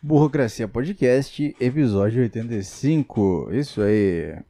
[0.00, 3.48] Burocracia Podcast, episódio 85.
[3.52, 4.40] Isso aí.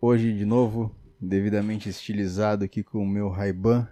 [0.00, 3.88] Hoje, de novo, devidamente estilizado aqui com o meu Ray-Ban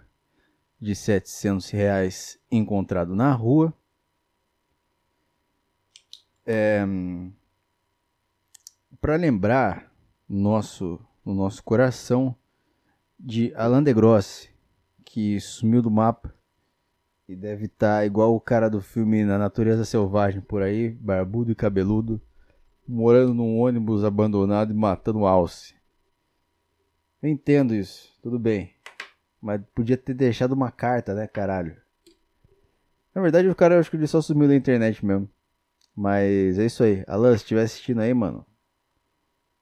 [0.81, 3.73] de 700 reais encontrado na rua.
[6.45, 6.83] É,
[8.99, 9.89] Para lembrar
[10.27, 12.35] nosso, no nosso coração
[13.17, 14.49] de Alain de Grosse,
[15.05, 16.35] que sumiu do mapa
[17.35, 21.55] deve estar tá igual o cara do filme Na Natureza Selvagem por aí, barbudo e
[21.55, 22.21] cabeludo,
[22.87, 25.75] morando num ônibus abandonado e matando alce.
[27.21, 28.73] Eu entendo isso, tudo bem.
[29.41, 31.75] Mas podia ter deixado uma carta, né, caralho?
[33.13, 35.29] Na verdade, o cara acho que ele só sumiu da internet mesmo.
[35.95, 37.03] Mas é isso aí.
[37.07, 38.45] Alan, se estiver assistindo aí, mano,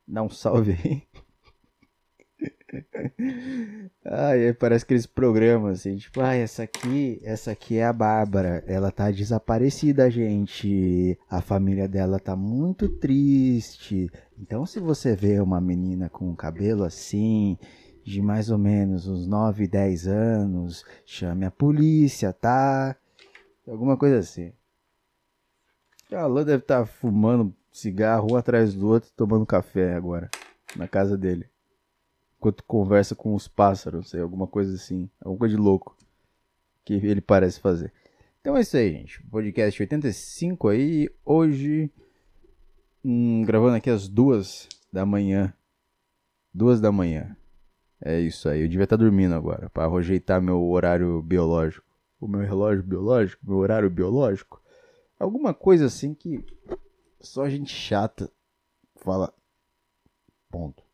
[0.07, 1.10] dá um salve aí.
[4.05, 8.91] Ai, parece aqueles programas assim, tipo, ah, essa aqui, essa aqui é a Bárbara, ela
[8.91, 11.17] tá desaparecida, gente.
[11.29, 14.09] A família dela tá muito triste.
[14.39, 17.57] Então, se você vê uma menina com cabelo assim,
[18.04, 22.96] de mais ou menos uns 9, 10 anos, chame a polícia, tá?
[23.68, 24.51] Alguma coisa assim.
[26.12, 30.29] A Alan deve estar tá fumando cigarro um atrás do outro, tomando café agora,
[30.76, 31.51] na casa dele
[32.41, 35.95] enquanto conversa com os pássaros, sei, alguma coisa assim, alguma coisa de louco
[36.84, 37.93] que ele parece fazer.
[38.39, 39.21] Então é isso aí, gente.
[39.27, 41.91] Podcast 85 aí, hoje,
[43.05, 45.53] hum, gravando aqui às duas da manhã.
[46.51, 47.37] Duas da manhã.
[48.03, 48.62] É isso aí.
[48.62, 51.85] Eu devia estar dormindo agora, para rejeitar meu horário biológico.
[52.19, 54.59] O meu relógio biológico, meu horário biológico.
[55.19, 56.43] Alguma coisa assim que
[57.19, 58.31] só gente chata
[58.95, 59.31] fala.
[60.49, 60.90] Ponto.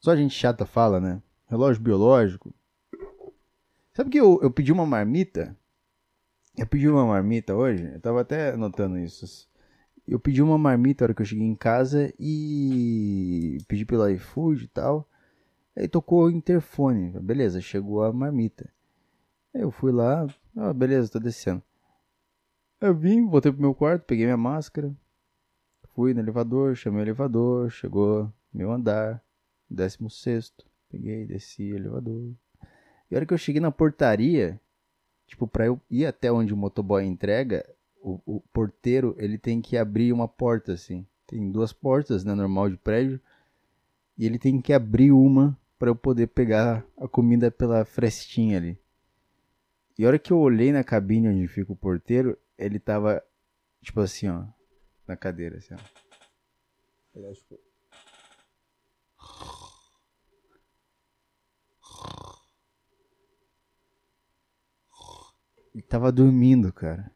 [0.00, 1.22] Só gente chata fala, né?
[1.46, 2.54] Relógio biológico.
[3.92, 5.56] Sabe que eu, eu pedi uma marmita?
[6.56, 7.84] Eu pedi uma marmita hoje.
[7.92, 9.48] Eu tava até anotando isso.
[10.06, 14.64] Eu pedi uma marmita na hora que eu cheguei em casa e pedi pelo iFood
[14.64, 15.08] e tal.
[15.76, 17.10] Aí tocou o interfone.
[17.20, 18.70] Beleza, chegou a marmita.
[19.54, 20.26] Aí eu fui lá.
[20.56, 21.62] Ah, beleza, tô descendo.
[22.80, 24.94] Eu vim, voltei pro meu quarto, peguei minha máscara.
[25.94, 29.22] Fui no elevador, chamei o elevador, chegou meu andar.
[29.70, 30.64] Décimo sexto.
[30.90, 32.32] Peguei, desci, elevador.
[33.10, 34.60] E a hora que eu cheguei na portaria,
[35.26, 37.64] tipo, pra eu ir até onde o motoboy entrega,
[38.02, 41.06] o, o porteiro, ele tem que abrir uma porta, assim.
[41.26, 43.20] Tem duas portas, né, normal de prédio.
[44.16, 48.78] E ele tem que abrir uma para eu poder pegar a comida pela frestinha ali.
[49.98, 53.22] E a hora que eu olhei na cabine onde fica o porteiro, ele tava,
[53.82, 54.44] tipo assim, ó,
[55.06, 55.78] na cadeira, assim, ó.
[57.14, 57.58] Ele, tipo,
[65.74, 67.10] Ele tava dormindo, cara.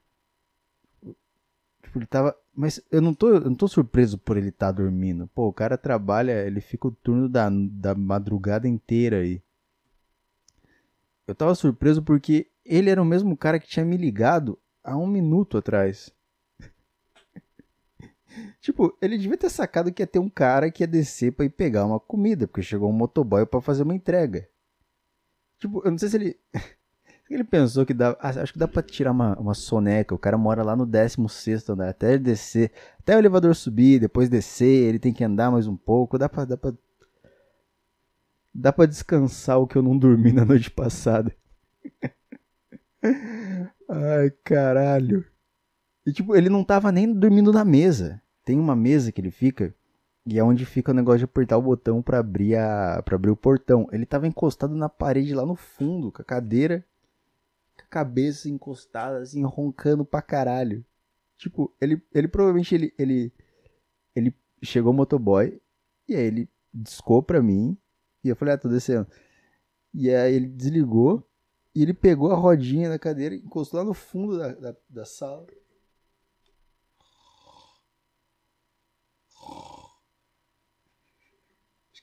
[1.82, 2.36] Tipo, ele tava.
[2.54, 5.26] Mas eu não tô, eu não tô surpreso por ele estar tá dormindo.
[5.28, 9.42] Pô, o cara trabalha, ele fica o turno da, da madrugada inteira aí.
[11.26, 15.06] Eu tava surpreso porque ele era o mesmo cara que tinha me ligado há um
[15.06, 16.12] minuto atrás.
[18.60, 21.50] tipo, ele devia ter sacado que ia ter um cara que ia descer pra ir
[21.50, 24.48] pegar uma comida, porque chegou um motoboy para fazer uma entrega.
[25.58, 26.40] Tipo, eu não sei se ele.
[27.30, 28.16] Ele pensou que dá.
[28.20, 30.14] Acho que dá pra tirar uma, uma soneca.
[30.14, 31.88] O cara mora lá no 16 andar.
[31.88, 32.72] Até ele descer.
[32.98, 34.88] Até o elevador subir, depois descer.
[34.88, 36.18] Ele tem que andar mais um pouco.
[36.18, 36.44] Dá pra.
[36.44, 36.72] Dá pra,
[38.54, 41.34] dá pra descansar o que eu não dormi na noite passada.
[43.88, 45.24] Ai, caralho.
[46.04, 48.20] E tipo, ele não tava nem dormindo na mesa.
[48.44, 49.74] Tem uma mesa que ele fica.
[50.26, 53.30] E é onde fica o negócio de apertar o botão para abrir a para abrir
[53.30, 53.88] o portão.
[53.90, 56.84] Ele tava encostado na parede lá no fundo, com a cadeira
[57.90, 60.84] cabeça encostada, assim, roncando pra caralho.
[61.36, 63.32] Tipo, ele, ele provavelmente ele, ele,
[64.14, 65.60] ele chegou motoboy
[66.08, 67.76] e aí ele discou pra mim
[68.24, 69.06] e eu falei, ah, tô descendo.
[69.92, 71.28] E aí ele desligou
[71.74, 75.46] e ele pegou a rodinha da cadeira encostou lá no fundo da, da, da sala.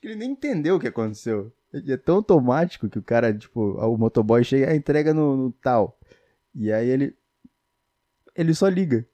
[0.00, 1.52] que ele nem entendeu o que aconteceu.
[1.72, 6.00] É tão automático que o cara, tipo, o motoboy chega e entrega no, no, tal.
[6.54, 7.14] E aí ele.
[8.34, 9.06] Ele só liga.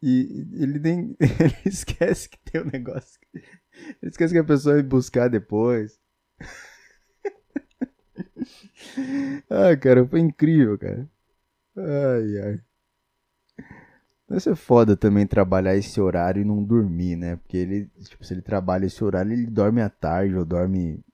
[0.00, 1.16] E ele nem.
[1.20, 3.20] Ele esquece que tem um negócio.
[3.34, 5.98] Ele esquece que a pessoa vai buscar depois.
[9.50, 11.10] ah, cara, foi incrível, cara.
[11.76, 12.60] Ai, ai.
[14.30, 17.36] Deve ser foda também trabalhar esse horário e não dormir, né?
[17.36, 21.04] Porque ele, tipo, se ele trabalha esse horário, ele dorme à tarde ou dorme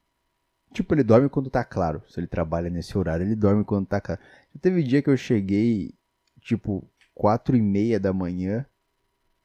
[0.77, 2.03] Tipo, ele dorme quando tá claro.
[2.07, 4.21] Se ele trabalha nesse horário, ele dorme quando tá claro.
[4.55, 5.95] Já teve dia que eu cheguei,
[6.43, 8.67] tipo, quatro e meia da manhã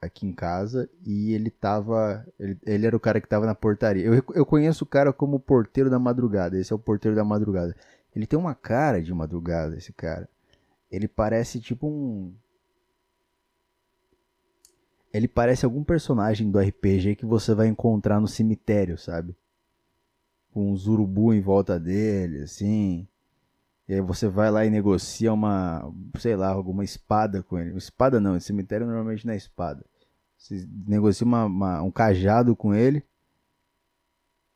[0.01, 2.25] aqui em casa e ele tava.
[2.37, 4.03] Ele, ele era o cara que tava na portaria.
[4.03, 6.57] Eu, eu conheço o cara como porteiro da madrugada.
[6.59, 7.73] Esse é o porteiro da madrugada.
[8.13, 10.27] Ele tem uma cara de madrugada, esse cara.
[10.91, 12.35] Ele parece tipo um.
[15.13, 19.35] Ele parece algum personagem do RPG que você vai encontrar no cemitério, sabe?
[20.51, 23.07] Com uns urubu em volta dele, assim.
[23.87, 27.75] E aí você vai lá e negocia uma, sei lá, alguma espada com ele.
[27.77, 29.85] Espada não, cemitério normalmente não é espada.
[30.37, 33.03] Você negocia uma, uma, um cajado com ele.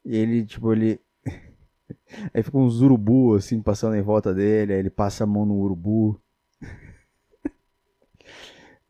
[0.05, 1.01] E ele, tipo, ele.
[2.33, 4.73] aí fica uns urubu assim passando em volta dele.
[4.73, 6.19] Aí ele passa a mão no urubu.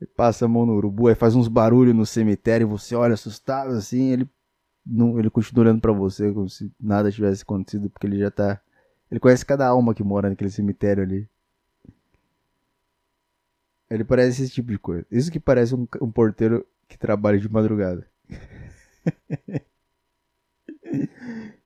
[0.02, 2.68] Ele passa a mão no urubu, aí faz uns barulhos no cemitério.
[2.68, 4.12] Você olha assustado assim.
[4.12, 4.30] Ele,
[4.86, 8.62] não, ele continua olhando pra você como se nada tivesse acontecido, porque ele já tá
[9.10, 11.30] ele conhece cada alma que mora naquele cemitério ali.
[13.90, 15.06] Ele parece esse tipo de coisa.
[15.12, 18.08] Isso que parece um, um porteiro que trabalha de madrugada.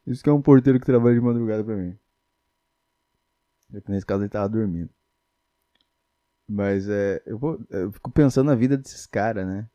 [0.05, 1.97] Isso que é um porteiro que trabalha de madrugada pra mim.
[3.87, 4.89] Nesse caso ele tava dormindo.
[6.49, 7.21] Mas é.
[7.25, 9.69] Eu, vou, eu fico pensando na vida desses caras, né?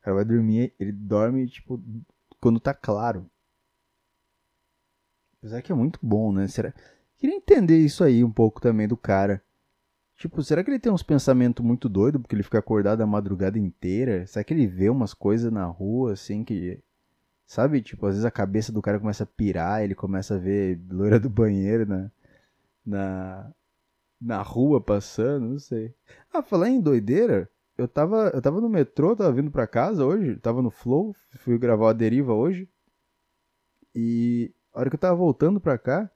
[0.00, 1.82] O cara vai dormir, ele dorme, tipo,
[2.40, 3.28] quando tá claro.
[5.38, 6.46] Apesar que é muito bom, né?
[6.46, 6.72] Será...
[7.16, 9.42] Queria entender isso aí um pouco também do cara.
[10.16, 13.58] Tipo, será que ele tem uns pensamentos muito doidos porque ele fica acordado a madrugada
[13.58, 14.26] inteira?
[14.26, 16.80] Será que ele vê umas coisas na rua assim que.
[17.46, 17.82] Sabe?
[17.82, 21.18] Tipo, às vezes a cabeça do cara começa a pirar, ele começa a ver loira
[21.20, 22.10] do banheiro na.
[22.86, 23.52] na.
[24.20, 25.94] Na rua passando, não sei.
[26.32, 30.36] Ah, falar em doideira, eu tava, eu tava no metrô, tava vindo pra casa hoje,
[30.36, 32.68] tava no Flow, fui gravar a deriva hoje.
[33.94, 36.10] E a hora que eu tava voltando pra cá,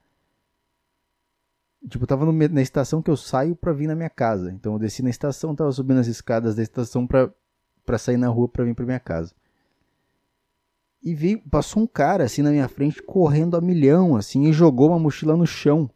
[1.89, 4.51] tipo, eu tava no, na estação que eu saio pra vir na minha casa.
[4.51, 7.31] Então eu desci na estação, tava subindo as escadas da estação pra,
[7.85, 9.33] pra sair na rua pra vir pra minha casa.
[11.01, 14.89] E vi, passou um cara assim na minha frente correndo a milhão, assim, e jogou
[14.89, 15.89] uma mochila no chão.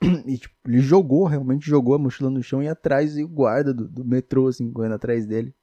[0.26, 3.74] E tipo, ele jogou, realmente jogou a mochila no chão e atrás e o guarda
[3.74, 5.54] do, do metrô, assim, correndo atrás dele.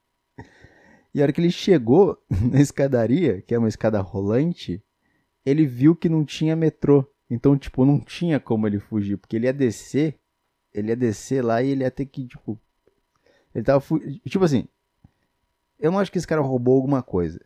[1.13, 2.17] E a hora que ele chegou
[2.51, 4.83] na escadaria, que é uma escada rolante,
[5.45, 7.05] ele viu que não tinha metrô.
[7.29, 10.19] Então, tipo, não tinha como ele fugir, porque ele ia descer,
[10.73, 12.59] ele ia descer lá e ele ia ter que, tipo,
[13.53, 13.99] ele tava fu...
[14.29, 14.67] tipo assim,
[15.79, 17.43] eu não acho que esse cara roubou alguma coisa.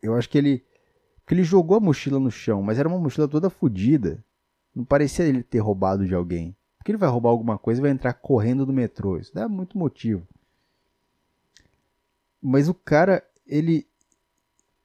[0.00, 0.64] Eu acho que ele
[1.26, 4.24] que ele jogou a mochila no chão, mas era uma mochila toda fodida.
[4.74, 6.56] Não parecia ele ter roubado de alguém.
[6.78, 9.18] Porque ele vai roubar alguma coisa e vai entrar correndo no metrô.
[9.18, 10.26] Isso dá muito motivo.
[12.40, 13.86] Mas o cara, ele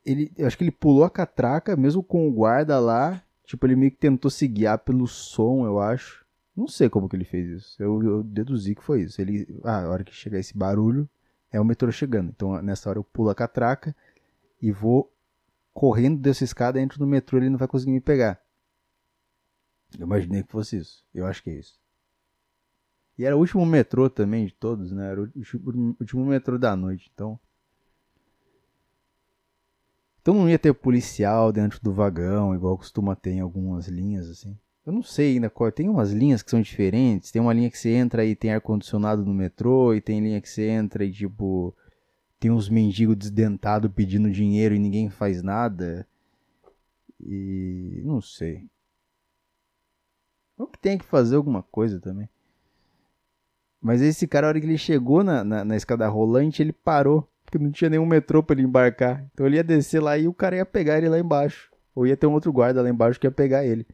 [0.07, 3.21] ele, eu acho que ele pulou a catraca, mesmo com o guarda lá.
[3.43, 6.25] Tipo, ele meio que tentou se guiar pelo som, eu acho.
[6.55, 7.75] Não sei como que ele fez isso.
[7.83, 9.21] Eu, eu deduzi que foi isso.
[9.21, 11.09] Ele, ah, a hora que chegar esse barulho,
[11.51, 12.29] é o metrô chegando.
[12.29, 13.93] Então, nessa hora eu pulo a catraca
[14.61, 15.11] e vou
[15.73, 18.39] correndo dessa escada, entro no metrô, ele não vai conseguir me pegar.
[19.97, 21.03] Eu imaginei que fosse isso.
[21.13, 21.79] Eu acho que é isso.
[23.17, 25.11] E era o último metrô também de todos, né?
[25.11, 25.31] Era o
[25.99, 27.09] último metrô da noite.
[27.13, 27.39] Então,
[30.21, 34.57] então não ia ter policial dentro do vagão, igual costuma ter em algumas linhas, assim.
[34.85, 35.71] Eu não sei ainda qual.
[35.71, 37.31] Tem umas linhas que são diferentes.
[37.31, 40.49] Tem uma linha que você entra e tem ar-condicionado no metrô, e tem linha que
[40.49, 41.75] você entra e, tipo,
[42.39, 46.07] tem uns mendigos desdentados pedindo dinheiro e ninguém faz nada.
[47.19, 48.01] E.
[48.05, 48.67] não sei.
[50.57, 52.27] Ou que tem que fazer alguma coisa também.
[53.81, 57.29] Mas esse cara, a hora que ele chegou na, na, na escada rolante, ele parou
[57.47, 59.25] porque não tinha nenhum metrô para ele embarcar.
[59.33, 61.71] Então ele ia descer lá e o cara ia pegar ele lá embaixo.
[61.95, 63.87] Ou ia ter um outro guarda lá embaixo que ia pegar ele.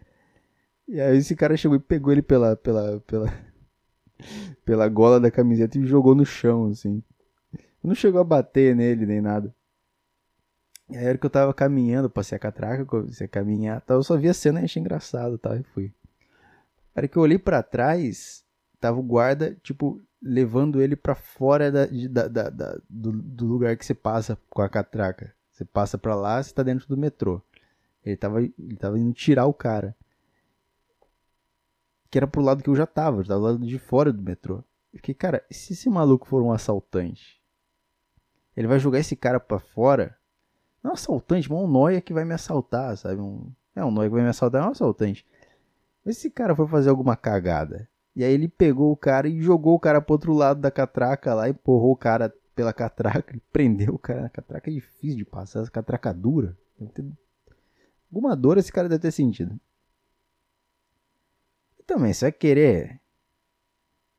[0.87, 3.31] E aí esse cara chegou e pegou ele pela pela pela
[4.65, 7.03] pela gola da camiseta e jogou no chão assim.
[7.83, 9.53] Não chegou a bater nele nem nada.
[10.89, 14.03] E aí era que eu tava caminhando, passei a catraca, comecei a caminhar, tal, eu
[14.03, 15.55] só vi a cena e achei engraçado, tá?
[15.55, 15.93] E fui.
[16.95, 18.45] Era que eu olhei para trás,
[18.79, 23.75] tava o guarda, tipo, levando ele para fora da, da, da, da do, do, lugar
[23.75, 25.33] que você passa com a catraca.
[25.51, 27.41] Você passa para lá, você tá dentro do metrô.
[28.05, 29.95] Ele tava, ele tava indo tirar o cara.
[32.09, 34.21] Que era pro lado que eu já tava, eu tava do lado de fora do
[34.21, 34.63] metrô.
[34.93, 37.41] Eu fiquei, cara, e se esse maluco for um assaltante?
[38.55, 40.15] Ele vai jogar esse cara para fora?
[40.83, 43.19] Não é um assaltante, mas um noia que vai me assaltar, sabe?
[43.19, 45.25] Um, é um noia que vai me assaltar, é um assaltante.
[46.03, 49.41] Mas se esse cara for fazer alguma cagada, e aí ele pegou o cara e
[49.41, 53.95] jogou o cara pro outro lado da catraca lá, empurrou o cara pela catraca, prendeu
[53.95, 54.69] o cara na catraca.
[54.69, 56.57] É difícil de passar, essa catraca dura.
[58.11, 59.59] Alguma dor esse cara deve ter sentido.
[61.79, 63.01] E também, você vai querer.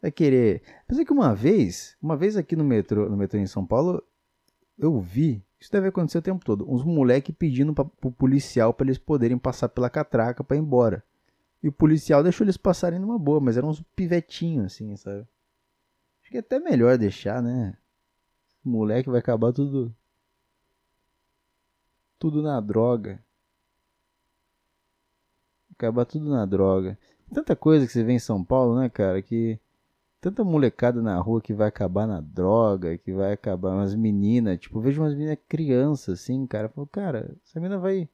[0.03, 0.63] Vai querer.
[0.83, 4.03] Apesar que uma vez, uma vez aqui no metrô, no metrô em São Paulo,
[4.79, 8.87] eu vi, isso deve acontecer o tempo todo, uns moleque pedindo pra, pro policial para
[8.87, 11.05] eles poderem passar pela catraca para ir embora.
[11.65, 15.27] E o policial deixou eles passarem numa boa, mas eram uns pivetinhos assim, sabe?
[16.21, 17.75] Acho que é até melhor deixar, né?
[18.63, 19.91] Moleque vai acabar tudo
[22.19, 23.19] tudo na droga.
[25.73, 26.99] Acabar tudo na droga.
[27.33, 29.59] Tanta coisa que você vê em São Paulo, né, cara, que
[30.21, 34.83] tanta molecada na rua que vai acabar na droga, que vai acabar umas meninas, tipo,
[34.83, 38.07] vejo umas meninas crianças assim, cara, falo, cara, essa menina vai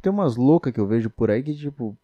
[0.00, 1.96] tem umas loucas que eu vejo por aí que tipo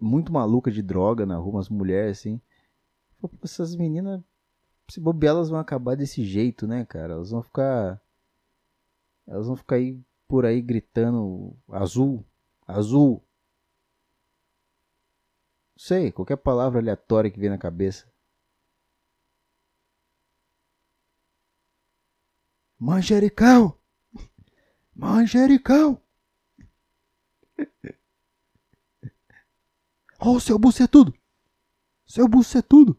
[0.00, 2.40] muito maluca de droga na rua, umas mulheres assim.
[3.42, 4.22] Essas meninas
[4.88, 7.14] se bobear, elas vão acabar desse jeito, né, cara?
[7.14, 8.00] Elas vão ficar
[9.26, 12.24] elas vão ficar aí por aí gritando azul,
[12.66, 13.24] azul.
[15.76, 18.10] Sei, qualquer palavra aleatória que vem na cabeça.
[22.78, 23.78] Manjericão!
[24.94, 26.00] Manjericão!
[30.20, 31.14] Ó, oh, seu bucetudo!
[32.06, 32.96] Seu bucetudo!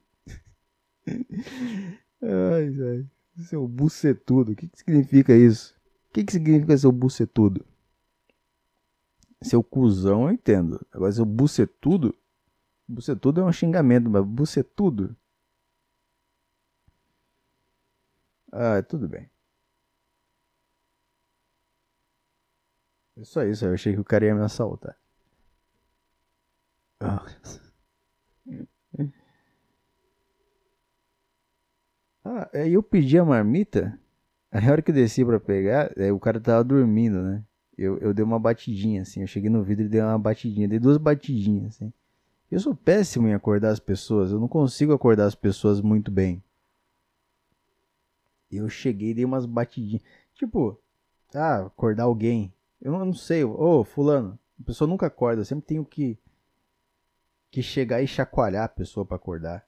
[1.07, 3.09] ai, ai.
[3.43, 4.51] Seu bucetudo.
[4.51, 5.75] O que, que significa isso?
[6.09, 7.65] O que, que significa seu bucetudo?
[9.41, 10.83] Seu cuzão eu entendo.
[10.91, 12.15] Agora, seu bucetudo?
[12.87, 15.15] Bucetudo é um xingamento, mas bucetudo?
[18.51, 19.29] Ah, tudo bem.
[23.17, 24.97] É só isso, eu achei que o cara ia me assaltar.
[27.01, 27.25] Ah.
[32.24, 34.00] Ah, aí eu pedi a marmita.
[34.51, 37.43] A hora que eu desci pra pegar, o cara tava dormindo, né?
[37.77, 39.22] Eu, eu dei uma batidinha, assim.
[39.22, 40.67] Eu cheguei no vidro e dei uma batidinha.
[40.67, 41.91] Dei duas batidinhas, assim.
[42.51, 44.31] Eu sou péssimo em acordar as pessoas.
[44.31, 46.43] Eu não consigo acordar as pessoas muito bem.
[48.51, 50.03] Eu cheguei e dei umas batidinhas.
[50.36, 50.79] Tipo,
[51.34, 52.53] ah, acordar alguém.
[52.79, 53.43] Eu não, não sei.
[53.43, 54.38] Ô, oh, fulano.
[54.60, 55.41] A pessoa nunca acorda.
[55.41, 56.20] Eu sempre tenho que,
[57.51, 59.67] que chegar e chacoalhar a pessoa para acordar.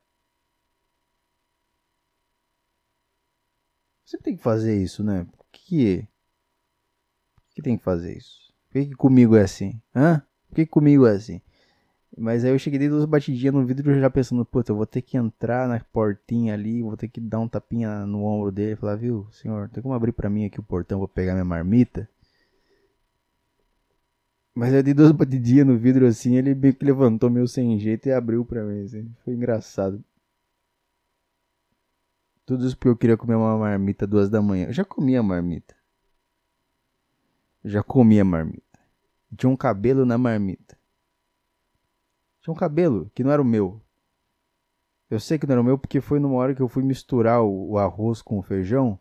[4.05, 5.25] Você tem que fazer isso, né?
[5.25, 6.07] Por que,
[7.35, 8.53] Por que tem que fazer isso?
[8.69, 9.79] Por que, comigo é assim?
[9.95, 10.21] Hã?
[10.49, 11.41] Por que, comigo é assim?
[12.17, 15.17] Mas aí eu cheguei duas batidinhas no vidro já pensando, puta, eu vou ter que
[15.17, 18.95] entrar na portinha ali, vou ter que dar um tapinha no ombro dele e falar,
[18.97, 22.09] viu, senhor, tem como abrir pra mim aqui o portão, vou pegar minha marmita?
[24.55, 28.07] Mas eu dei duas batidinhas no vidro assim, ele meio que levantou meio sem jeito
[28.07, 29.11] e abriu pra mim, assim.
[29.23, 30.03] Foi engraçado.
[32.45, 34.67] Tudo isso porque eu queria comer uma marmita duas da manhã.
[34.67, 35.75] Eu já comia marmita.
[37.63, 38.79] Eu já comia marmita.
[39.35, 40.77] Tinha um cabelo na marmita.
[42.41, 43.81] Tinha um cabelo que não era o meu.
[45.09, 47.41] Eu sei que não era o meu porque foi numa hora que eu fui misturar
[47.41, 48.99] o, o arroz com o feijão.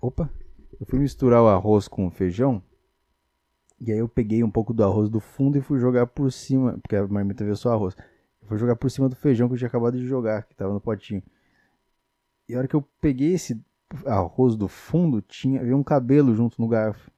[0.00, 0.30] Opa!
[0.80, 2.62] Eu fui misturar o arroz com o feijão.
[3.80, 6.78] E aí eu peguei um pouco do arroz do fundo e fui jogar por cima.
[6.82, 7.94] Porque a marmita veio só arroz.
[8.42, 10.72] Eu fui jogar por cima do feijão que eu tinha acabado de jogar, que tava
[10.72, 11.22] no potinho.
[12.48, 13.60] E a hora que eu peguei esse
[14.06, 17.10] arroz do fundo, tinha veio um cabelo junto no garfo.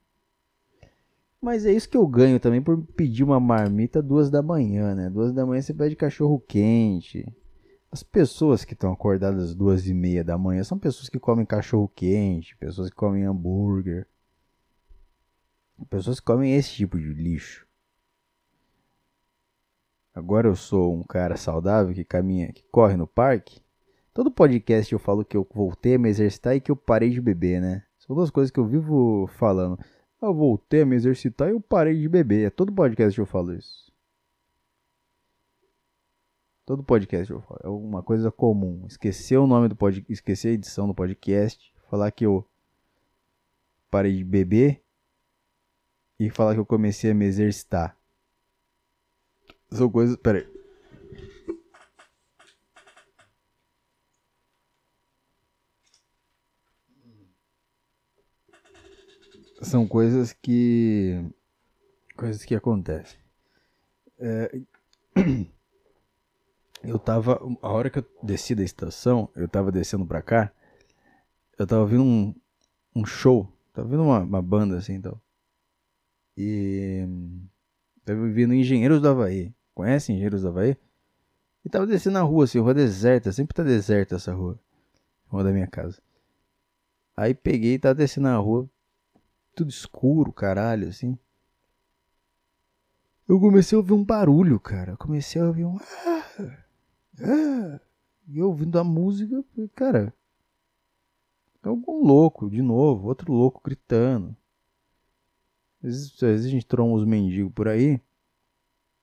[1.41, 5.11] Mas é isso que eu ganho também por pedir uma marmita duas da manhã, né?
[5.11, 7.27] Duas da manhã você pede cachorro quente.
[7.91, 11.89] As pessoas que estão acordadas duas e meia da manhã são pessoas que comem cachorro
[11.89, 14.07] quente, pessoas que comem hambúrguer,
[15.85, 17.67] pessoas comem esse tipo de lixo.
[20.15, 23.61] Agora eu sou um cara saudável que caminha, que corre no parque.
[24.15, 27.21] Todo podcast eu falo que eu voltei a me exercitar e que eu parei de
[27.21, 27.85] beber, né?
[27.99, 29.79] São duas coisas que eu vivo falando.
[30.23, 32.47] Eu voltei a me exercitar e eu parei de beber.
[32.47, 33.93] É todo podcast eu falo isso.
[36.65, 37.61] Todo podcast eu falo.
[37.63, 38.87] É uma coisa comum.
[38.89, 42.49] Esquecer o nome do podcast, esquecer a edição do podcast, falar que eu
[43.91, 44.86] parei de beber
[46.19, 47.97] e falar que eu comecei a me exercitar.
[49.71, 50.17] São coisas.
[50.17, 50.57] Pera aí.
[59.63, 61.25] são coisas que
[62.17, 63.19] coisas que acontecem.
[64.19, 64.61] É,
[66.83, 70.53] eu tava a hora que eu desci da estação, eu tava descendo para cá,
[71.59, 72.35] eu tava ouvindo um,
[72.95, 75.21] um show, tava ouvindo uma, uma banda assim, então.
[76.37, 77.07] E
[78.05, 79.55] tava ouvindo Engenheiros do Havaí.
[79.75, 80.77] Conhece Engenheiros do Havaí?
[81.65, 84.59] E tava descendo na rua, assim, rua deserta, sempre tá deserta essa rua.
[85.27, 86.01] Rua da minha casa.
[87.17, 88.69] Aí peguei e tava descendo na rua,
[89.55, 91.19] tudo escuro, caralho, assim.
[93.29, 94.93] Eu comecei a ouvir um barulho, cara.
[94.93, 95.77] Eu comecei a ouvir um.
[95.79, 96.59] Ah!
[97.23, 97.81] Ah!
[98.29, 99.43] E eu ouvindo a música,
[99.75, 100.13] cara,
[101.63, 104.37] algum louco, de novo, outro louco gritando.
[105.83, 108.01] Às vezes, às vezes a gente tromba uns mendigos por aí.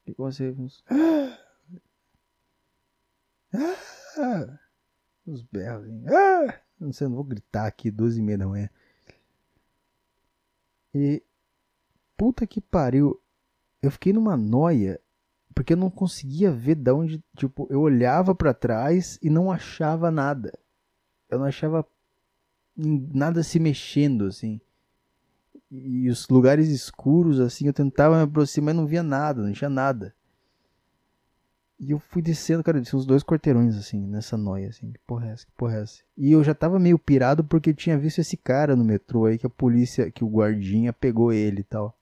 [0.06, 0.54] E você.
[0.90, 1.38] Ah!
[4.18, 4.60] Ah!
[5.26, 5.86] Os berros.
[5.86, 6.06] Assim.
[6.08, 6.62] Ah!
[6.80, 8.70] Não sei, não vou gritar aqui, 12 e meia da manhã.
[10.94, 11.24] E.
[12.18, 13.20] Puta que pariu.
[13.82, 15.00] Eu fiquei numa noia.
[15.56, 17.24] Porque eu não conseguia ver de onde.
[17.38, 20.58] Tipo, eu olhava para trás e não achava nada.
[21.30, 21.88] Eu não achava
[22.76, 24.60] nada se mexendo, assim.
[25.76, 29.72] E os lugares escuros, assim, eu tentava me aproximar e não via nada, não tinha
[29.72, 30.14] nada.
[31.80, 34.92] E eu fui descendo, cara, desci uns dois quarteirões, assim, nessa noia, assim.
[34.92, 35.46] Que porra é essa?
[35.48, 36.04] Que porra é essa?
[36.16, 39.40] E eu já tava meio pirado porque eu tinha visto esse cara no metrô aí,
[39.40, 41.98] que a polícia, que o guardinha pegou ele e tal.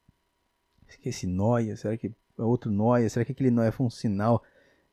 [1.05, 3.09] Esse noia, será que é outro noia?
[3.09, 4.43] Será que aquele noia foi um sinal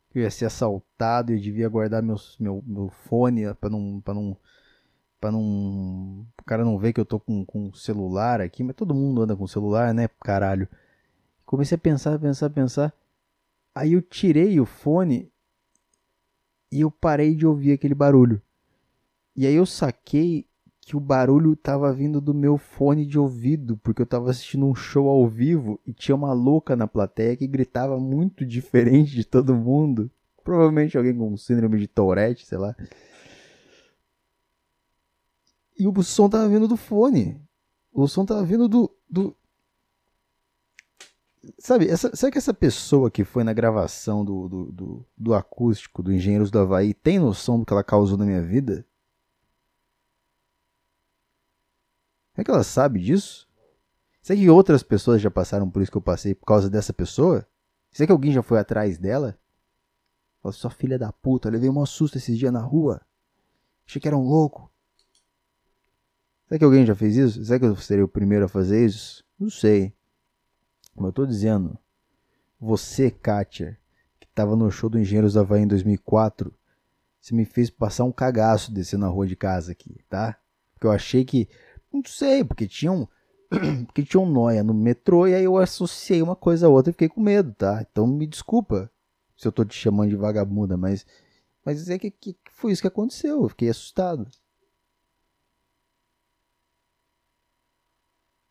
[0.09, 3.99] que eu ia ser assaltado e eu devia guardar meus, meu, meu fone pra não,
[3.99, 4.37] pra não
[5.19, 8.95] para não o cara não ver que eu tô com, com celular aqui, mas todo
[8.95, 10.67] mundo anda com celular, né, caralho.
[11.45, 12.93] Comecei a pensar, pensar, pensar.
[13.73, 15.31] Aí eu tirei o fone
[16.71, 18.41] e eu parei de ouvir aquele barulho.
[19.35, 20.45] E aí eu saquei
[20.81, 24.73] que o barulho tava vindo do meu fone de ouvido, porque eu tava assistindo um
[24.73, 29.55] show ao vivo e tinha uma louca na plateia que gritava muito diferente de todo
[29.55, 30.09] mundo.
[30.43, 32.75] Provavelmente alguém com síndrome de Tourette, sei lá.
[35.79, 37.41] E o som tava vindo do fone.
[37.93, 38.93] O som tava vindo do.
[39.09, 39.33] do...
[41.57, 46.03] Sabe, essa, sabe que essa pessoa que foi na gravação do, do, do, do acústico
[46.03, 48.85] do Engenheiros do Havaí tem noção do que ela causou na minha vida?
[52.35, 53.47] É que ela sabe disso?
[54.21, 57.47] Será que outras pessoas já passaram por isso que eu passei por causa dessa pessoa?
[57.89, 59.39] Será que alguém já foi atrás dela?
[60.41, 63.01] Fala, sua filha da puta, eu levei um susto esses dias na rua.
[63.87, 64.69] Achei que era um louco.
[66.49, 67.45] Será que alguém já fez isso?
[67.45, 69.23] Será que eu seria o primeiro a fazer isso?
[69.39, 69.93] Não sei.
[70.95, 71.77] Como eu tô dizendo,
[72.59, 73.77] você, Kátia,
[74.19, 76.51] que tava no show do Engenheiros da Havaí em 2004,
[77.21, 80.39] você me fez passar um cagaço descendo na rua de casa aqui, tá?
[80.73, 81.47] Porque eu achei que.
[81.93, 83.07] Não sei, porque tinha um.
[83.85, 86.93] porque tinha um noia no metrô e aí eu associei uma coisa a outra e
[86.93, 87.85] fiquei com medo, tá?
[87.91, 88.91] Então me desculpa
[89.37, 91.05] se eu tô te chamando de vagabunda, mas.
[91.63, 94.27] Mas é que, que foi isso que aconteceu, eu fiquei assustado.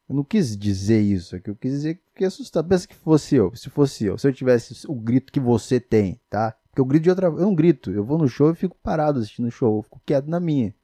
[0.08, 2.66] Eu não quis dizer isso aqui, eu quis dizer que assustado.
[2.68, 6.20] Pensa que fosse eu, se fosse eu, se eu tivesse o grito que você tem,
[6.30, 6.56] tá?
[6.70, 9.18] Porque eu grito de outra eu não grito, eu vou no show e fico parado
[9.18, 10.74] assistindo o show, eu fico quieto na minha.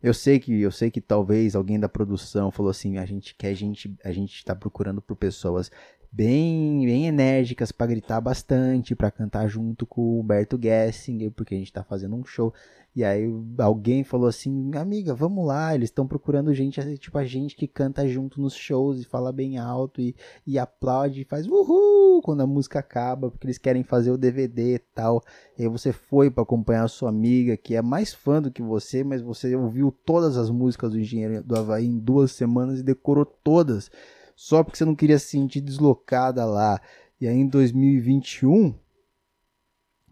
[0.00, 3.54] Eu sei que eu sei que talvez alguém da produção falou assim, a gente quer
[3.54, 5.70] gente a gente está procurando por pessoas
[6.12, 11.58] bem bem enérgicas para gritar bastante, para cantar junto com o Humberto Gessinger, porque a
[11.58, 12.52] gente está fazendo um show.
[12.96, 17.54] E aí alguém falou assim, amiga, vamos lá, eles estão procurando gente, tipo a gente
[17.54, 20.16] que canta junto nos shows e fala bem alto e,
[20.46, 24.76] e aplaude e faz uhul quando a música acaba, porque eles querem fazer o DVD
[24.76, 25.22] e tal.
[25.58, 28.62] E aí você foi para acompanhar a sua amiga, que é mais fã do que
[28.62, 32.82] você, mas você ouviu todas as músicas do Engenheiro do Havaí em duas semanas e
[32.82, 33.90] decorou todas,
[34.36, 36.80] só porque você não queria se sentir deslocada lá.
[37.18, 38.78] E aí em 2021,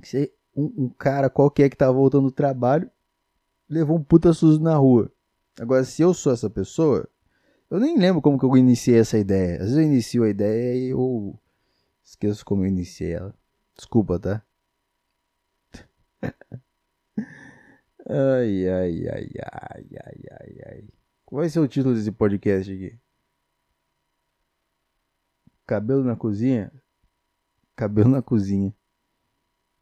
[0.03, 2.91] você um, um cara qualquer que tava voltando do trabalho
[3.69, 5.13] levou um puta susto na rua.
[5.61, 7.09] Agora, se eu sou essa pessoa,
[7.71, 9.57] eu nem lembro como que eu iniciei essa ideia.
[9.57, 11.39] Às vezes eu inicio a ideia e eu
[12.03, 13.35] esqueço como eu iniciei ela.
[13.77, 14.43] Desculpa, tá?
[18.09, 20.85] ai, ai, ai, ai, ai, ai, ai.
[21.25, 22.99] Qual vai ser o título desse podcast aqui?
[25.67, 26.71] Cabelo na cozinha?
[27.75, 28.75] Cabelo na cozinha.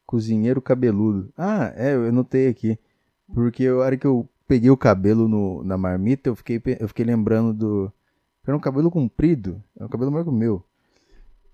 [0.07, 1.33] Cozinheiro cabeludo.
[1.37, 2.79] Ah, é, eu notei aqui.
[3.33, 7.05] Porque a hora que eu peguei o cabelo no, na marmita, eu fiquei, eu fiquei
[7.05, 7.93] lembrando do.
[8.47, 9.63] Era um cabelo comprido.
[9.77, 10.65] Era um cabelo maior que o meu.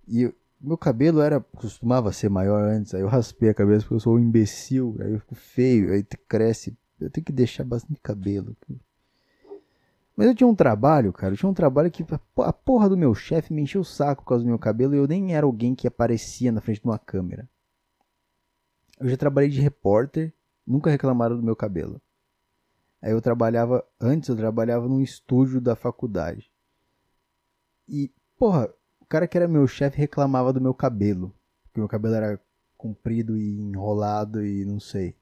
[0.06, 2.94] E meu cabelo era costumava ser maior antes.
[2.94, 4.96] Aí eu raspei a cabeça porque eu sou um imbecil.
[5.00, 5.92] Aí eu fico feio.
[5.92, 6.76] Aí cresce.
[7.00, 8.56] Eu tenho que deixar bastante cabelo.
[10.18, 11.32] Mas eu tinha um trabalho, cara.
[11.32, 12.04] Eu tinha um trabalho que
[12.38, 14.98] a porra do meu chefe me encheu o saco por causa do meu cabelo e
[14.98, 17.48] eu nem era alguém que aparecia na frente de uma câmera.
[18.98, 20.34] Eu já trabalhei de repórter,
[20.66, 22.02] nunca reclamaram do meu cabelo.
[23.00, 26.50] Aí eu trabalhava, antes eu trabalhava num estúdio da faculdade.
[27.88, 28.68] E, porra,
[29.00, 31.32] o cara que era meu chefe reclamava do meu cabelo.
[31.62, 32.40] Porque meu cabelo era
[32.76, 35.14] comprido e enrolado e não sei.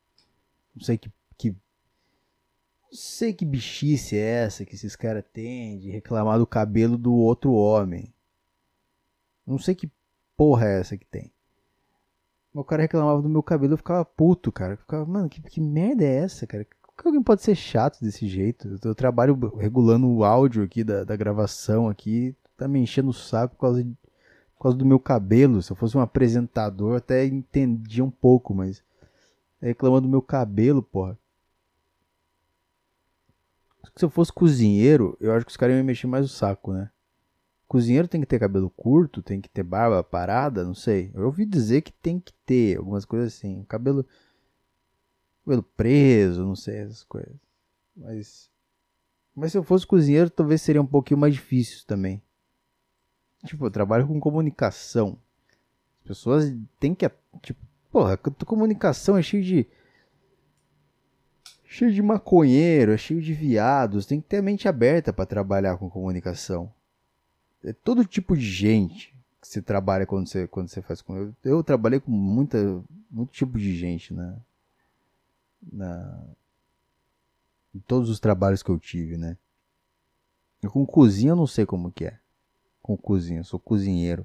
[0.75, 1.13] Não sei que.
[2.91, 7.15] Não sei que bichice é essa que esses caras têm de reclamar do cabelo do
[7.15, 8.13] outro homem.
[9.47, 9.91] Não sei que
[10.37, 11.33] porra é essa que tem.
[12.53, 14.75] O cara reclamava do meu cabelo, eu ficava puto, cara.
[14.75, 16.67] Eu ficava, mano, que, que merda é essa, cara?
[16.83, 18.79] Como que alguém pode ser chato desse jeito?
[18.83, 23.55] Eu, trabalho regulando o áudio aqui da, da gravação aqui, tá me enchendo o saco
[23.57, 23.91] por causa, de,
[24.57, 25.61] por causa do meu cabelo.
[25.61, 28.83] Se eu fosse um apresentador, até entendia um pouco, mas
[29.61, 31.19] reclamando do meu cabelo, porra.
[33.95, 36.73] Se eu fosse cozinheiro, eu acho que os caras iam me mexer mais o saco,
[36.73, 36.91] né?
[37.69, 41.11] Cozinheiro tem que ter cabelo curto, tem que ter barba parada, não sei.
[41.15, 43.65] Eu ouvi dizer que tem que ter algumas coisas assim.
[43.65, 44.07] Cabelo.
[45.45, 47.35] Cabelo preso, não sei, essas coisas.
[47.97, 48.51] Mas.
[49.35, 52.23] Mas se eu fosse cozinheiro, talvez seria um pouquinho mais difícil também.
[53.45, 55.19] Tipo, eu trabalho com comunicação.
[56.01, 57.11] As pessoas têm que.
[57.43, 59.67] Tipo, porra, comunicação é cheio de.
[61.69, 64.07] Cheio de maconheiro, é cheio de viados.
[64.07, 66.73] Tem que ter a mente aberta para trabalhar com comunicação.
[67.65, 71.35] É todo tipo de gente que se trabalha quando você, quando você faz com eu,
[71.45, 74.37] eu trabalhei com muita muito tipo de gente né?
[75.73, 76.25] Na
[77.75, 79.37] em todos os trabalhos que eu tive né?
[80.63, 82.19] Eu, com cozinha eu não sei como que é.
[82.81, 84.25] Com cozinha eu sou cozinheiro.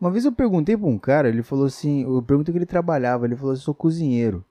[0.00, 3.26] Uma vez eu perguntei para um cara ele falou assim eu perguntei que ele trabalhava
[3.26, 4.44] ele falou assim, sou cozinheiro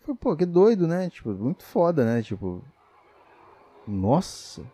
[0.00, 2.62] falei pô que doido né tipo muito foda né tipo
[3.86, 4.64] nossa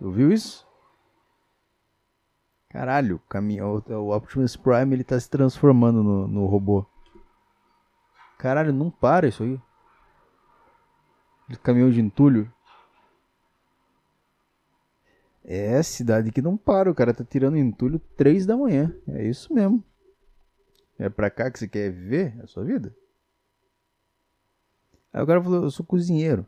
[0.00, 0.66] Ouviu isso?
[2.68, 6.84] Caralho, caminhão, o Optimus Prime ele tá se transformando no, no robô.
[8.38, 9.58] Caralho, não para isso aí.
[11.62, 12.52] Caminhão de entulho.
[15.42, 18.94] É, cidade que não para, o cara tá tirando entulho 3 da manhã.
[19.08, 19.82] É isso mesmo.
[20.98, 22.94] É pra cá que você quer viver a sua vida?
[25.16, 26.46] Aí o cara falou, eu sou cozinheiro.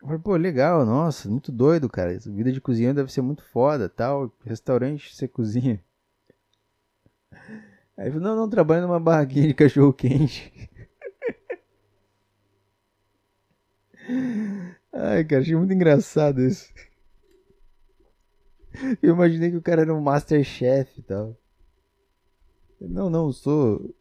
[0.00, 2.14] Eu falei, pô, legal, nossa, muito doido, cara.
[2.14, 4.32] Essa vida de cozinha deve ser muito foda, tal.
[4.42, 5.84] Restaurante, você cozinha.
[7.94, 10.50] Aí ele falou, não, não, trabalho numa barraquinha de cachorro quente.
[14.94, 16.72] Ai, cara, achei muito engraçado isso.
[19.02, 21.36] Eu imaginei que o cara era um Masterchef e tal.
[22.80, 23.94] Não, não, sou.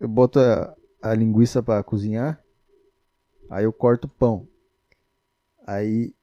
[0.00, 2.42] Eu boto a, a linguiça para cozinhar.
[3.50, 4.48] Aí eu corto o pão.
[5.66, 6.14] Aí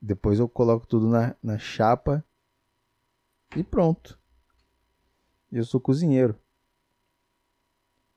[0.00, 2.22] depois eu coloco tudo na, na chapa
[3.56, 4.20] e pronto.
[5.50, 6.38] Eu sou cozinheiro.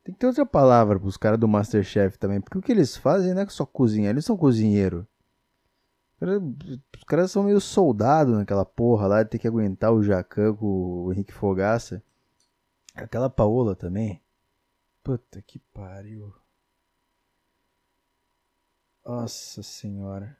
[0.03, 2.95] Tem que ter outra palavra para os caras do Masterchef também, porque o que eles
[2.95, 5.07] fazem não é só cozinhar, eles são cozinheiro.
[6.21, 11.13] Os caras são meio soldado naquela porra lá, ter que aguentar o Jacan com o
[11.13, 12.03] Henrique Fogaça.
[12.93, 14.21] Aquela Paola também.
[15.05, 16.33] Puta que pariu.
[19.05, 20.35] Nossa senhora.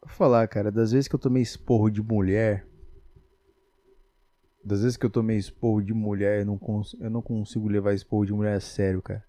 [0.00, 2.66] Vou falar, cara, das vezes que eu tomei esporro de mulher.
[4.64, 6.60] Das vezes que eu tomei esporro de mulher, eu não,
[6.98, 9.24] eu não consigo levar esporro de mulher a sério, cara.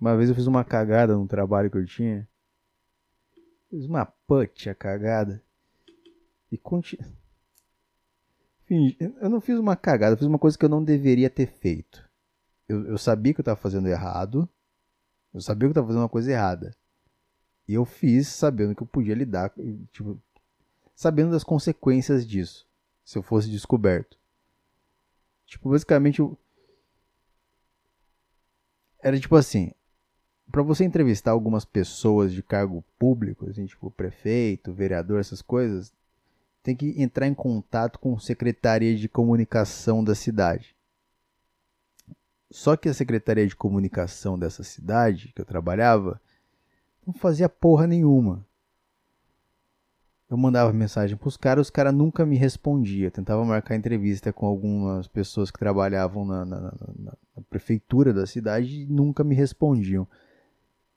[0.00, 2.28] Uma vez eu fiz uma cagada no trabalho que eu tinha.
[3.70, 5.40] Fiz uma putz a cagada.
[6.50, 7.06] E continua.
[8.68, 12.07] Eu não fiz uma cagada, eu fiz uma coisa que eu não deveria ter feito.
[12.68, 14.48] Eu, eu sabia que eu estava fazendo errado.
[15.32, 16.76] Eu sabia que eu estava fazendo uma coisa errada.
[17.66, 19.52] E eu fiz sabendo que eu podia lidar,
[19.92, 20.20] tipo,
[20.94, 22.66] sabendo das consequências disso,
[23.04, 24.18] se eu fosse descoberto.
[25.46, 26.36] Tipo, basicamente eu...
[29.00, 29.72] era tipo assim,
[30.50, 35.92] para você entrevistar algumas pessoas de cargo público, assim, tipo prefeito, vereador, essas coisas,
[36.62, 40.74] tem que entrar em contato com a Secretaria de Comunicação da cidade.
[42.50, 46.20] Só que a Secretaria de Comunicação dessa cidade que eu trabalhava
[47.06, 48.46] não fazia porra nenhuma.
[50.30, 53.10] Eu mandava mensagem pros caras, os caras nunca me respondiam.
[53.10, 56.72] Tentava marcar entrevista com algumas pessoas que trabalhavam na, na, na,
[57.36, 60.06] na prefeitura da cidade e nunca me respondiam.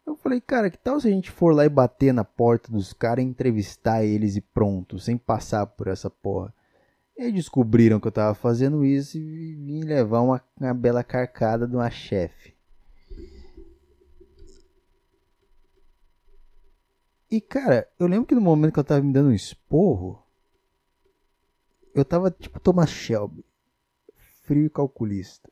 [0.06, 2.92] Eu falei, cara, que tal se a gente for lá e bater na porta dos
[2.92, 6.54] caras, entrevistar eles e pronto, sem passar por essa porra.
[7.22, 11.76] E descobriram que eu tava fazendo isso e vim levar uma, uma bela carcada de
[11.76, 12.56] uma chefe.
[17.30, 20.26] E cara, eu lembro que no momento que eu tava me dando um esporro,
[21.94, 23.46] eu tava tipo Thomas Shelby,
[24.42, 25.48] frio e calculista.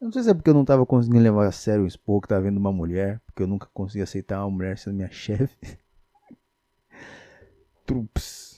[0.00, 2.20] Eu não sei se é porque eu não tava conseguindo levar a sério o esporro
[2.20, 5.78] que tava vendo uma mulher, porque eu nunca consegui aceitar uma mulher sendo minha chefe.
[7.86, 8.51] Trups.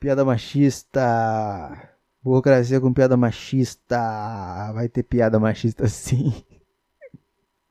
[0.00, 1.90] Piada machista.
[2.22, 4.72] Burocracia com piada machista.
[4.72, 6.32] Vai ter piada machista sim.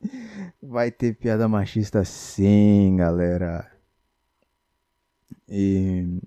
[0.62, 3.68] Vai ter piada machista sim, galera.
[5.48, 6.20] E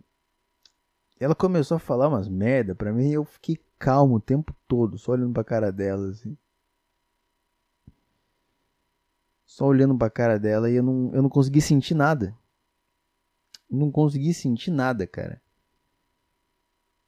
[1.18, 4.98] ela começou a falar umas merda pra mim e eu fiquei calmo o tempo todo,
[4.98, 6.38] só olhando pra cara dela, assim.
[9.46, 12.36] Só olhando pra cara dela e eu não, eu não consegui sentir nada.
[13.70, 15.42] Não consegui sentir nada, cara.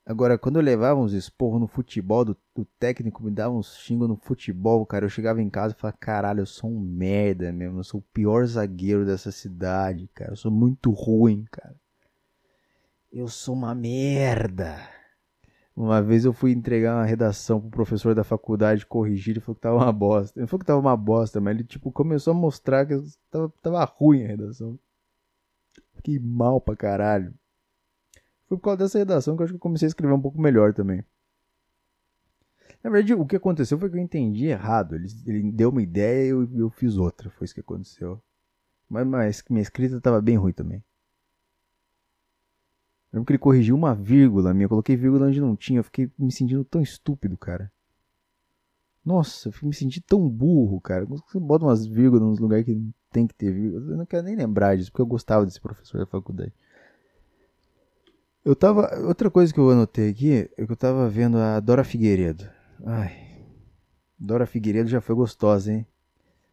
[0.05, 4.07] Agora, quando eu levava uns esporros no futebol, do, do técnico me dava uns xingos
[4.07, 7.79] no futebol, cara, eu chegava em casa e falava, caralho, eu sou um merda mesmo,
[7.79, 11.75] eu sou o pior zagueiro dessa cidade, cara, eu sou muito ruim, cara.
[13.11, 14.77] Eu sou uma merda.
[15.75, 19.61] Uma vez eu fui entregar uma redação pro professor da faculdade corrigir, ele falou que
[19.61, 20.39] tava uma bosta.
[20.39, 22.95] Ele falou que tava uma bosta, mas ele tipo começou a mostrar que
[23.31, 24.77] tava, tava ruim a redação.
[25.95, 27.33] Fiquei mal pra caralho.
[28.47, 30.39] Foi por causa dessa redação que eu acho que eu comecei a escrever um pouco
[30.39, 31.03] melhor também.
[32.83, 34.95] Na verdade, o que aconteceu foi que eu entendi errado.
[34.95, 37.31] Ele, ele deu uma ideia e eu, eu fiz outra.
[37.31, 38.21] Foi isso que aconteceu.
[38.87, 40.83] Mas, mas minha escrita estava bem ruim também.
[43.11, 44.65] Lembro que ele corrigiu uma vírgula minha.
[44.65, 45.79] Eu coloquei vírgula onde não tinha.
[45.79, 47.71] Eu fiquei me sentindo tão estúpido, cara.
[49.03, 51.05] Nossa, eu me senti tão burro, cara.
[51.05, 53.93] Você bota umas vírgulas nos lugares que tem que ter vírgula.
[53.93, 56.53] Eu não quero nem lembrar disso, porque eu gostava desse professor da faculdade.
[58.45, 58.95] Eu tava.
[59.07, 62.47] Outra coisa que eu anotei aqui é que eu tava vendo a Dora Figueiredo.
[62.85, 63.43] Ai.
[64.19, 65.87] Dora Figueiredo já foi gostosa, hein?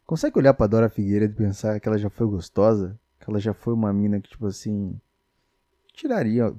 [0.03, 2.99] Consegue olhar pra Dora Figueiredo e pensar que ela já foi gostosa?
[3.19, 4.99] Que ela já foi uma mina que, tipo assim.
[5.93, 6.51] Tiraria,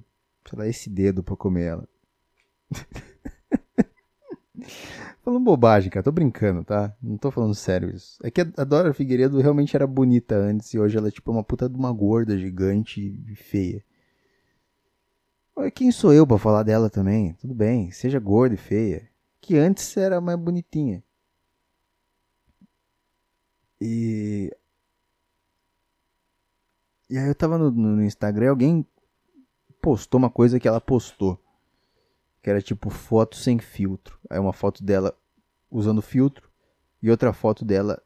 [0.49, 1.89] sei lá, esse dedo pra comer ela.
[5.25, 6.05] falando bobagem, cara.
[6.05, 6.95] Tô brincando, tá?
[7.03, 8.19] Não tô falando sério isso.
[8.23, 11.43] É que a Dora Figueiredo realmente era bonita antes e hoje ela é tipo uma
[11.43, 13.85] puta de uma gorda gigante e feia.
[15.75, 17.35] Quem sou eu para falar dela também?
[17.35, 19.09] Tudo bem, seja gorda e feia.
[19.41, 21.03] Que antes era mais bonitinha.
[23.81, 24.51] E.
[27.09, 28.87] E aí eu tava no, no Instagram alguém
[29.81, 31.39] postou uma coisa que ela postou.
[32.43, 34.19] Que era tipo foto sem filtro.
[34.31, 35.17] Aí uma foto dela
[35.71, 36.51] usando filtro
[37.03, 38.03] e outra foto dela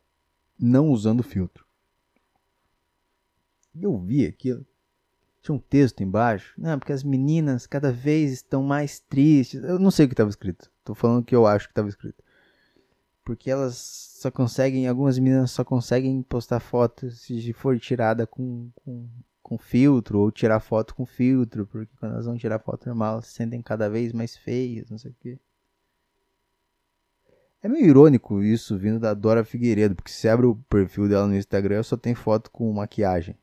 [0.59, 1.65] não usando filtro.
[3.75, 4.67] E eu vi aquilo.
[5.43, 6.55] Tinha um texto embaixo.
[6.59, 9.63] Não, porque as meninas cada vez estão mais tristes.
[9.63, 10.71] Eu não sei o que estava escrito.
[10.85, 12.23] Tô falando o que eu acho que estava escrito.
[13.25, 19.09] Porque elas só conseguem, algumas meninas só conseguem postar fotos se for tirada com, com,
[19.43, 23.27] com filtro, ou tirar foto com filtro, porque quando elas vão tirar foto normal, elas
[23.27, 25.39] se sentem cada vez mais feias, não sei o quê.
[27.61, 31.37] É meio irônico isso vindo da Dora Figueiredo, porque se abre o perfil dela no
[31.37, 33.37] Instagram, só tem foto com maquiagem.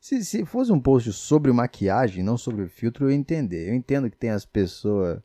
[0.00, 3.68] Se, se fosse um post sobre maquiagem, não sobre filtro, eu entender.
[3.68, 5.20] Eu entendo que tem as pessoas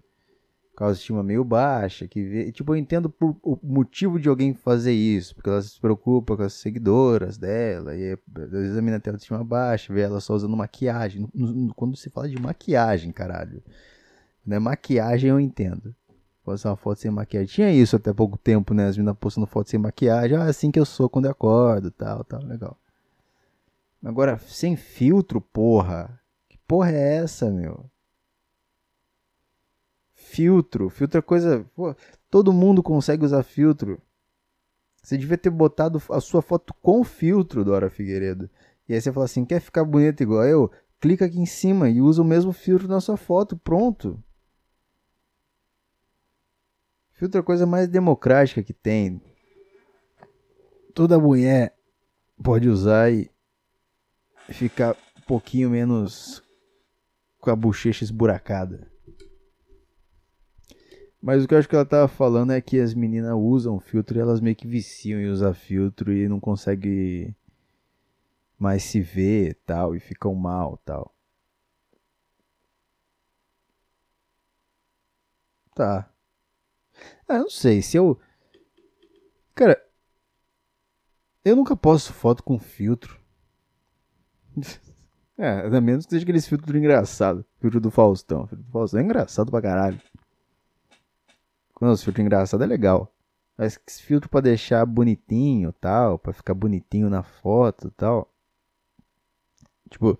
[0.76, 4.54] com a autoestima meio baixa, que vê, tipo, eu entendo por, o motivo de alguém
[4.54, 9.00] fazer isso, porque ela se preocupa com as seguidoras dela, e às vezes a menina
[9.00, 11.26] tem autoestima baixa, vê ela só usando maquiagem.
[11.78, 13.64] Quando se fala de maquiagem, caralho,
[14.46, 14.60] né?
[14.60, 15.96] Maquiagem eu entendo.
[16.44, 17.48] Postar uma foto sem maquiagem.
[17.48, 18.88] Tinha isso até pouco tempo, né?
[18.88, 20.38] As meninas postando foto sem maquiagem.
[20.38, 22.78] Ah, é assim que eu sou quando eu acordo, tal, tal, legal.
[24.06, 26.22] Agora, sem filtro, porra.
[26.48, 27.90] Que porra é essa, meu?
[30.14, 30.92] Filtro.
[30.92, 31.66] Filtro é coisa.
[32.30, 34.00] Todo mundo consegue usar filtro.
[35.02, 38.48] Você devia ter botado a sua foto com filtro, Dora Figueiredo.
[38.88, 40.72] E aí você fala assim: quer ficar bonito igual eu?
[41.00, 43.58] Clica aqui em cima e usa o mesmo filtro na sua foto.
[43.58, 44.24] Pronto.
[47.14, 49.20] Filtro é a coisa mais democrática que tem.
[50.94, 51.76] Toda mulher
[52.44, 53.32] pode usar e
[54.50, 56.44] ficar um pouquinho menos
[57.40, 58.92] com a bochecha esburacada.
[61.22, 64.18] Mas o que eu acho que ela tava falando é que as meninas usam filtro
[64.18, 67.36] e elas meio que viciam em usar filtro e não conseguem
[68.60, 71.16] mais se ver tal e ficam mal tal.
[75.74, 76.10] Tá.
[77.28, 78.20] Ah, não sei, se eu.
[79.56, 79.84] Cara.
[81.44, 83.25] Eu nunca posto foto com filtro.
[85.38, 87.46] É, a menos que seja aquele filtro engraçado.
[87.60, 88.48] Filtro do Faustão.
[88.48, 90.00] Filtro do Faustão é engraçado pra caralho.
[91.74, 93.14] Quando o filtro engraçado é legal.
[93.58, 98.32] Mas esse filtro pra deixar bonitinho tal, pra ficar bonitinho na foto tal.
[99.90, 100.18] Tipo,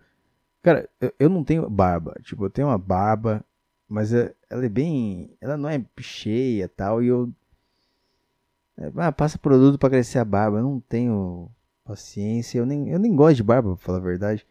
[0.62, 2.16] cara, eu, eu não tenho barba.
[2.22, 3.44] Tipo, eu tenho uma barba,
[3.88, 5.36] mas é, ela é bem.
[5.40, 7.02] Ela não é cheia tal.
[7.02, 7.32] E eu.
[8.78, 10.58] É, ah, passa produto pra crescer a barba.
[10.58, 11.50] Eu não tenho
[11.86, 14.46] Paciência, eu nem, eu nem gosto de barba, pra falar a verdade.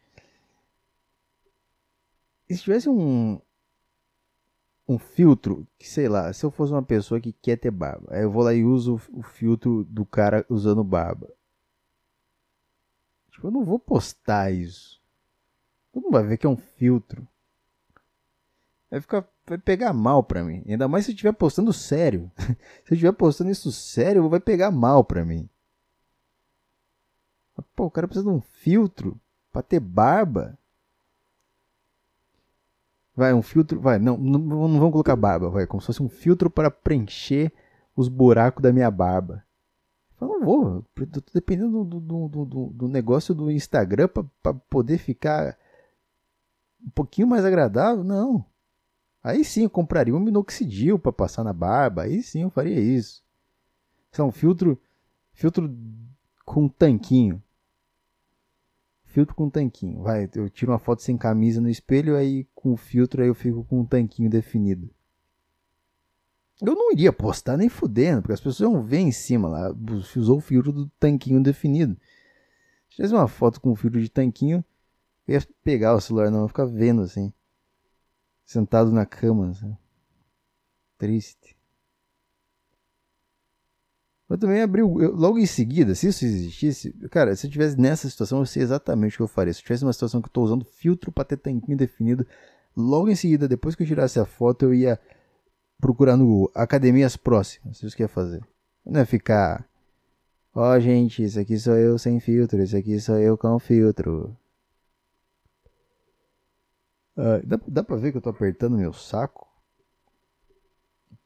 [2.49, 3.40] E se tivesse um,
[4.88, 8.23] um filtro, que sei lá, se eu fosse uma pessoa que quer ter barba, aí
[8.23, 11.29] eu vou lá e uso o, filtro do cara usando barba.
[13.33, 15.03] Tipo, eu não vou postar isso.
[15.92, 17.27] Todo mundo vai ver que é um filtro.
[18.88, 19.29] Vai ficar.
[19.47, 20.62] Vai pegar mal pra mim.
[20.66, 22.31] Ainda mais se eu estiver postando sério.
[22.38, 25.49] se eu estiver postando isso sério, vai pegar mal pra mim.
[27.77, 29.21] Pô, o cara precisa de um filtro
[29.53, 30.59] pra ter barba.
[33.14, 33.81] Vai, um filtro.
[33.81, 35.67] Vai, não, não, não vamos colocar barba, vai.
[35.67, 37.53] Como se fosse um filtro para preencher
[37.97, 39.45] os buracos da minha barba.
[40.21, 40.85] Eu não vou.
[40.97, 44.09] Eu tô dependendo do, do, do, do negócio do Instagram
[44.43, 45.57] para poder ficar
[46.85, 48.03] um pouquinho mais agradável.
[48.03, 48.45] Não.
[49.23, 52.03] Aí sim eu compraria um minoxidil para passar na barba.
[52.03, 53.23] Aí sim eu faria isso.
[54.11, 54.81] Isso é um filtro.
[55.33, 55.73] Filtro
[56.45, 57.43] com tanquinho
[59.15, 60.03] filtro com tanquinho.
[60.03, 63.35] Vai, eu tiro uma foto sem camisa no espelho, aí com o filtro aí eu
[63.35, 64.91] fico com um tanquinho definido.
[66.61, 69.75] Eu não iria postar nem fudendo, porque as pessoas vão ver em cima lá,
[70.17, 71.97] usou o filtro do tanquinho definido.
[72.89, 74.65] Se tivesse uma foto com o filtro de tanquinho,
[75.29, 77.33] eu ia pegar o celular, não, ia ficar vendo assim.
[78.45, 79.77] Sentado na cama, assim.
[80.99, 81.57] Triste.
[84.29, 88.39] Eu também abri logo em seguida, se isso existisse, cara, se eu tivesse nessa situação,
[88.39, 89.53] eu sei exatamente o que eu faria.
[89.53, 92.27] Se eu tivesse uma situação que eu estou usando filtro para ter tanquinho definido,
[92.75, 94.99] logo em seguida, depois que eu tirasse a foto, eu ia
[95.79, 97.83] procurar no academias próximas.
[97.83, 98.43] Isso que ia fazer.
[98.85, 99.69] Não ia ficar,
[100.55, 104.35] ó, oh, gente, isso aqui sou eu sem filtro, isso aqui sou eu com filtro.
[107.17, 109.47] Uh, dá, dá pra ver que eu tô apertando meu saco?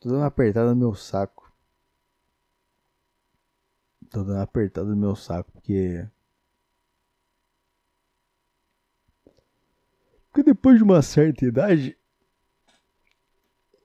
[0.01, 1.48] Tô dando uma apertada no meu saco.
[4.11, 6.09] Tô dando uma apertada no meu saco, porque.
[10.31, 11.97] Porque depois de uma certa idade.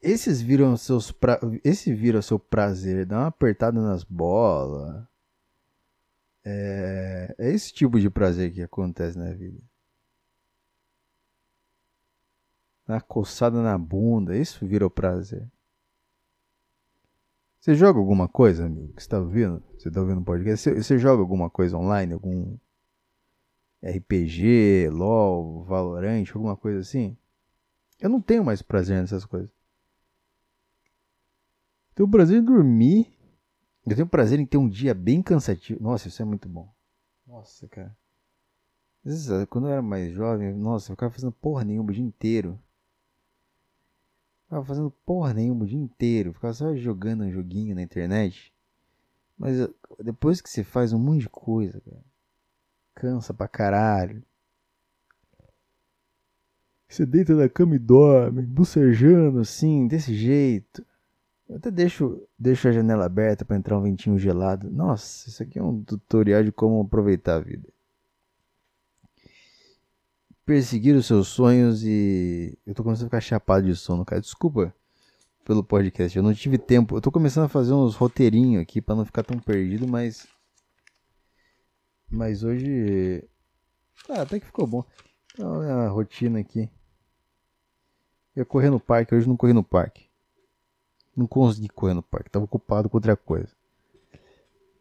[0.02, 1.40] Esses viram seus pra...
[1.64, 5.06] Esse vira seu prazer, dá uma apertada nas bolas.
[6.44, 7.34] É...
[7.38, 9.62] é esse tipo de prazer que acontece na vida.
[12.86, 15.50] Uma coçada na bunda, isso vira o prazer.
[17.60, 19.64] Você joga alguma coisa, amigo, que você tá ouvindo?
[19.84, 20.64] Você tá ouvindo podcast?
[20.64, 22.14] Você, você joga alguma coisa online?
[22.14, 22.58] Algum
[23.84, 27.18] RPG, LOL, Valorant, alguma coisa assim?
[28.00, 29.50] Eu não tenho mais prazer nessas coisas.
[31.94, 33.14] Tenho prazer em dormir.
[33.86, 35.84] Eu tenho prazer em ter um dia bem cansativo.
[35.84, 36.74] Nossa, isso é muito bom.
[37.28, 37.94] Nossa, cara.
[39.50, 42.58] Quando eu era mais jovem, nossa, eu ficava fazendo porra nenhuma o dia inteiro.
[44.46, 46.32] Ficava fazendo porra nenhuma o dia inteiro.
[46.32, 48.53] Ficava só jogando um joguinho na internet.
[49.44, 49.70] Mas eh,
[50.02, 52.02] depois que você faz um monte de coisa, cara,
[52.96, 54.24] cansa pra caralho.
[56.88, 60.86] Você deita na cama e dorme, bucejando assim, desse jeito.
[61.50, 64.72] Eu até deixo, deixo a janela aberta para entrar um ventinho gelado.
[64.72, 67.68] Nossa, isso aqui é um tutorial de como aproveitar a vida
[70.46, 72.58] perseguir os seus sonhos e.
[72.66, 74.22] Eu tô começando a ficar chapado de sono, cara.
[74.22, 74.74] Desculpa
[75.44, 76.18] pelo podcast.
[76.18, 76.98] Eu não tive tempo.
[76.98, 80.28] Eu tô começando a fazer uns roteirinhos aqui para não ficar tão perdido, mas.
[82.10, 83.24] Mas hoje.
[84.10, 84.84] Ah, até que ficou bom.
[85.40, 86.70] Olha a rotina aqui.
[88.36, 90.10] Eu ia correr no parque, hoje não corri no parque.
[91.16, 93.56] Não consegui correr no parque, tava ocupado com outra coisa.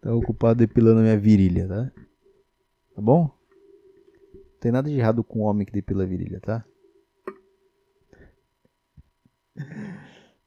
[0.00, 1.92] Tava ocupado depilando a minha virilha, tá?
[2.94, 3.30] Tá bom?
[4.62, 6.64] tem nada de errado com o homem que depila a virilha, tá?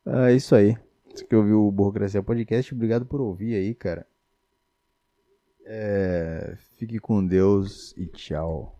[0.05, 0.77] É isso aí.
[1.09, 4.07] Você que ouviu o Burocracia Podcast, obrigado por ouvir aí, cara.
[5.65, 6.55] É...
[6.77, 8.73] Fique com Deus e tchau.